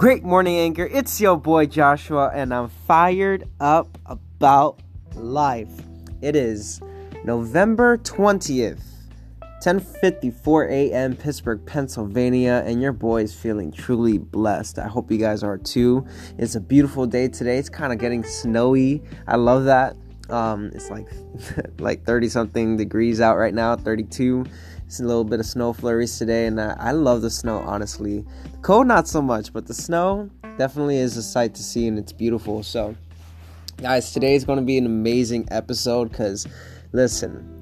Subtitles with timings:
[0.00, 0.88] Great morning, Anchor.
[0.90, 4.80] It's your boy Joshua, and I'm fired up about
[5.14, 5.68] life.
[6.22, 6.80] It is
[7.22, 8.80] November 20th,
[9.62, 11.14] 10:54 a.m.
[11.16, 14.78] Pittsburgh, Pennsylvania, and your boy is feeling truly blessed.
[14.78, 16.06] I hope you guys are too.
[16.38, 17.58] It's a beautiful day today.
[17.58, 19.02] It's kind of getting snowy.
[19.28, 19.96] I love that.
[20.30, 21.08] Um, it's like
[21.78, 24.46] like 30 something degrees out right now, 32.
[24.98, 28.24] A little bit of snow flurries today, and I, I love the snow, honestly.
[28.52, 31.96] The cold, not so much, but the snow definitely is a sight to see, and
[31.96, 32.64] it's beautiful.
[32.64, 32.96] So,
[33.76, 36.46] guys, today is going to be an amazing episode because,
[36.92, 37.60] listen,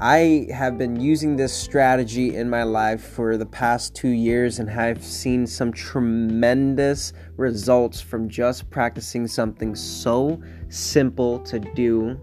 [0.00, 4.68] I have been using this strategy in my life for the past two years and
[4.68, 12.20] I have seen some tremendous results from just practicing something so simple to do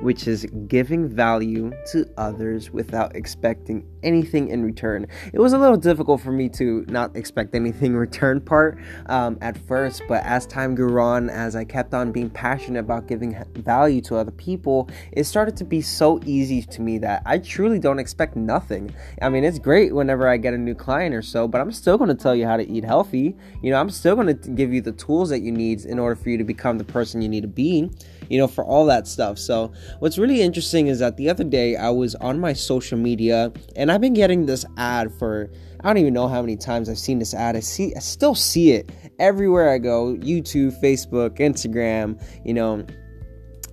[0.00, 5.06] which is giving value to others without expecting anything in return.
[5.32, 9.38] It was a little difficult for me to not expect anything in return part um,
[9.40, 13.36] at first, but as time grew on, as I kept on being passionate about giving
[13.54, 17.78] value to other people, it started to be so easy to me that I truly
[17.78, 18.94] don't expect nothing.
[19.22, 21.98] I mean, it's great whenever I get a new client or so, but I'm still
[21.98, 23.36] going to tell you how to eat healthy.
[23.62, 26.16] You know, I'm still going to give you the tools that you need in order
[26.16, 27.90] for you to become the person you need to be,
[28.28, 29.38] you know, for all that stuff.
[29.38, 33.52] So, what's really interesting is that the other day I was on my social media
[33.76, 35.50] and I've been getting this ad for
[35.82, 37.56] I don't even know how many times I've seen this ad.
[37.56, 42.84] I see I still see it everywhere I go, YouTube, Facebook, Instagram, you know.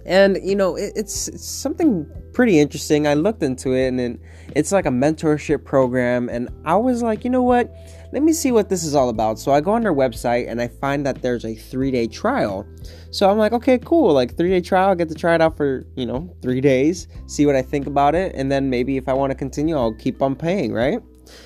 [0.08, 3.08] And you know, it, it's, it's something pretty interesting.
[3.08, 4.20] I looked into it and it,
[4.56, 7.72] it's like a mentorship program and I was like, "You know what?
[8.12, 9.40] let me see what this is all about.
[9.40, 12.66] So I go on their website and I find that there's a three day trial.
[13.12, 14.14] So I'm like, okay, cool.
[14.14, 17.08] Like three day trial, I get to try it out for, you know, three days,
[17.26, 18.34] see what I think about it.
[18.36, 21.00] And then maybe if I want to continue, I'll keep on paying, right?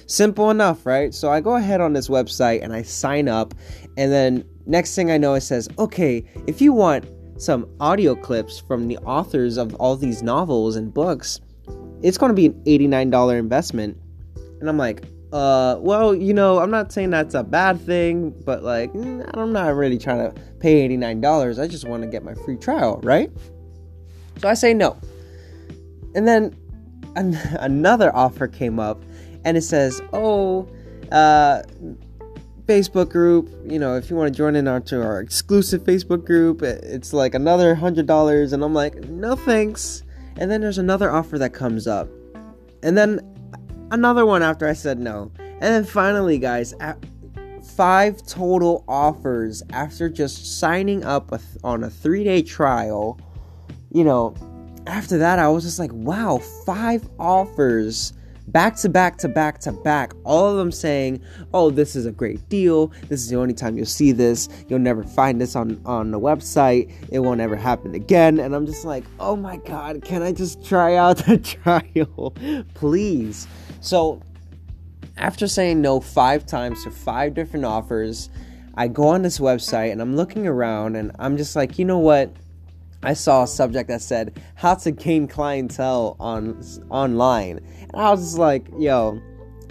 [0.05, 1.13] Simple enough, right?
[1.13, 3.55] So I go ahead on this website and I sign up.
[3.97, 7.05] And then next thing I know, it says, okay, if you want
[7.41, 11.41] some audio clips from the authors of all these novels and books,
[12.03, 13.97] it's going to be an $89 investment.
[14.59, 15.03] And I'm like,
[15.33, 19.51] uh, well, you know, I'm not saying that's a bad thing, but like, mm, I'm
[19.51, 21.59] not really trying to pay $89.
[21.59, 23.31] I just want to get my free trial, right?
[24.37, 24.99] So I say no.
[26.13, 26.55] And then
[27.15, 29.03] an- another offer came up
[29.45, 30.69] and it says, oh,
[31.11, 31.63] uh,
[32.65, 36.61] Facebook group, you know, if you want to join in onto our exclusive Facebook group,
[36.61, 38.53] it's like another $100.
[38.53, 40.03] And I'm like, no thanks.
[40.37, 42.07] And then there's another offer that comes up.
[42.83, 43.19] And then
[43.91, 45.31] another one after I said no.
[45.37, 46.73] And then finally, guys,
[47.75, 51.31] five total offers after just signing up
[51.63, 53.19] on a three day trial.
[53.91, 54.35] You know,
[54.87, 58.13] after that, I was just like, wow, five offers
[58.51, 60.13] back to back to back to back.
[60.23, 61.21] All of them saying,
[61.53, 62.87] oh, this is a great deal.
[63.07, 64.49] This is the only time you'll see this.
[64.67, 66.91] You'll never find this on, on the website.
[67.09, 68.39] It won't ever happen again.
[68.39, 72.33] And I'm just like, oh my God, can I just try out the trial?
[72.73, 73.47] Please.
[73.79, 74.21] So,
[75.17, 78.29] after saying no five times to five different offers,
[78.75, 81.99] I go on this website and I'm looking around and I'm just like, you know
[81.99, 82.33] what?
[83.03, 87.57] I saw a subject that said how to gain clientele on online.
[87.93, 89.19] And I was just like, yo,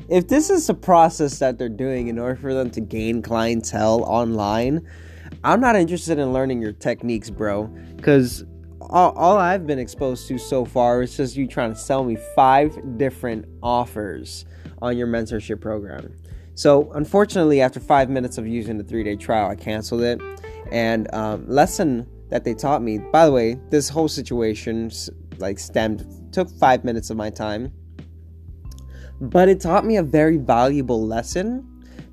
[0.09, 4.03] if this is the process that they're doing in order for them to gain clientele
[4.05, 4.87] online,
[5.45, 7.73] I'm not interested in learning your techniques, bro.
[8.03, 8.45] Cause
[8.81, 12.17] all, all I've been exposed to so far is just you trying to sell me
[12.35, 14.45] five different offers
[14.83, 16.13] on your mentorship program.
[16.55, 20.21] So, unfortunately, after five minutes of using the three day trial, I canceled it.
[20.73, 24.91] And um, lesson that they taught me, by the way, this whole situation
[25.39, 27.73] like stemmed took five minutes of my time,
[29.21, 31.67] but it taught me a very valuable lesson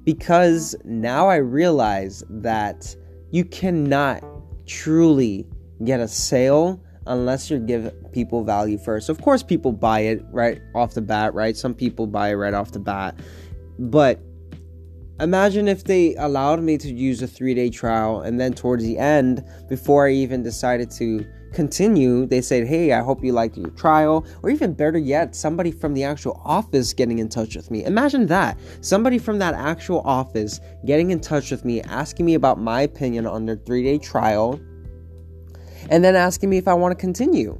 [0.03, 2.95] because now I realize that
[3.31, 4.23] you cannot
[4.65, 5.45] truly
[5.83, 9.09] get a sale unless you give people value first.
[9.09, 11.55] Of course, people buy it right off the bat, right?
[11.55, 13.19] Some people buy it right off the bat.
[13.79, 14.19] But
[15.19, 18.97] imagine if they allowed me to use a three day trial and then towards the
[18.97, 23.71] end, before I even decided to continue, they said, Hey, I hope you liked your
[23.71, 24.25] trial.
[24.43, 27.83] Or even better yet, somebody from the actual office getting in touch with me.
[27.85, 28.59] Imagine that.
[28.81, 33.25] Somebody from that actual office getting in touch with me, asking me about my opinion
[33.25, 34.59] on their three day trial
[35.89, 37.59] and then asking me if I want to continue.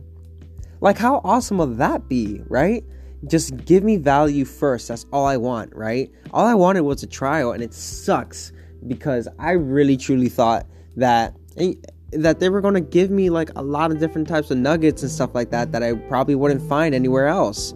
[0.80, 2.84] Like, how awesome would that be, right?
[3.26, 4.88] Just give me value first.
[4.90, 6.12] That's all I want, right?
[6.32, 8.52] All I wanted was a trial, and it sucks
[8.86, 10.68] because I really truly thought
[10.98, 11.74] that eh,
[12.12, 15.12] that they were to give me like a lot of different types of nuggets and
[15.12, 17.74] stuff like that that I probably wouldn't find anywhere else.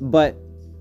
[0.00, 0.36] But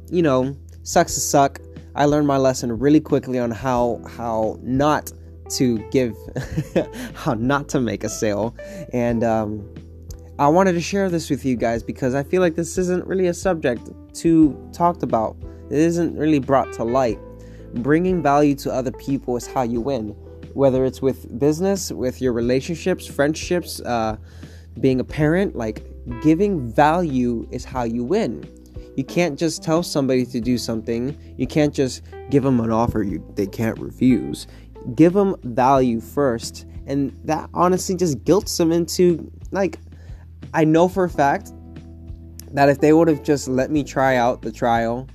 [0.10, 1.60] you know, sucks to suck.
[1.96, 5.12] I learned my lesson really quickly on how how not
[5.52, 6.16] to give,
[7.14, 8.56] how not to make a sale.
[8.94, 9.68] And um,
[10.42, 13.28] I wanted to share this with you guys because I feel like this isn't really
[13.28, 15.38] a subject to talked about.
[15.70, 17.20] It isn't really brought to light.
[17.76, 20.16] Bringing value to other people is how you win,
[20.56, 24.18] whether it's with business, with your relationships, friendships, uh,
[24.80, 25.56] being a parent.
[25.56, 25.86] Like
[26.24, 28.44] giving value is how you win.
[28.98, 31.16] You can't just tell somebody to do something.
[31.38, 32.02] You can't just
[32.32, 34.48] give them an offer you they can't refuse.
[34.96, 39.78] Give them value first, and that honestly just guilts them into like
[40.54, 41.52] I know for a fact
[42.54, 45.08] that if they would have just let me try out the trial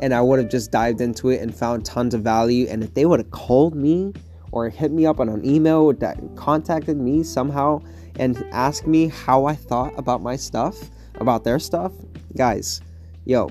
[0.00, 2.94] and I would have just dived into it and found tons of value, and if
[2.94, 4.12] they would have called me
[4.50, 7.80] or hit me up on an email that contacted me somehow
[8.18, 11.92] and asked me how I thought about my stuff, about their stuff,
[12.36, 12.80] guys,
[13.24, 13.50] yo,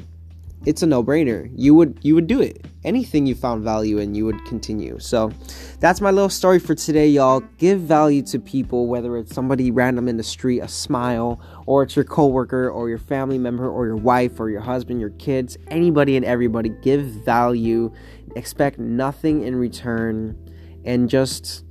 [0.66, 1.50] it's a no-brainer.
[1.56, 2.66] You would you would do it.
[2.84, 5.00] Anything you found value in, you would continue.
[5.00, 5.32] So
[5.80, 7.42] that's my little story for today, y'all.
[7.58, 11.96] Give value to people, whether it's somebody random in the street, a smile, or it's
[11.96, 16.18] your coworker, or your family member, or your wife, or your husband, your kids, anybody
[16.18, 16.70] and everybody.
[16.70, 17.94] Give value.
[18.36, 20.38] Expect nothing in return,
[20.84, 21.64] and just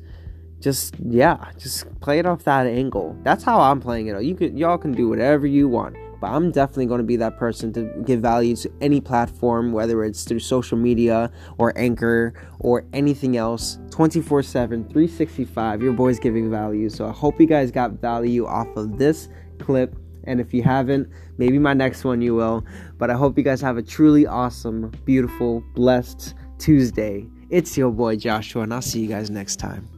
[0.61, 3.17] just yeah, just play it off that angle.
[3.23, 4.23] That's how I'm playing it.
[4.23, 7.37] You can y'all can do whatever you want but I'm definitely going to be that
[7.37, 12.85] person to give value to any platform, whether it's through social media or Anchor or
[12.93, 13.79] anything else.
[13.91, 15.83] 24 7, 365.
[15.83, 16.89] Your boy's giving value.
[16.89, 19.29] So I hope you guys got value off of this
[19.59, 19.97] clip.
[20.25, 22.65] And if you haven't, maybe my next one you will.
[22.99, 27.27] But I hope you guys have a truly awesome, beautiful, blessed Tuesday.
[27.51, 29.98] It's your boy Joshua, and I'll see you guys next time.